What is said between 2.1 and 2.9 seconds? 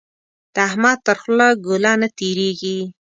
تېرېږي.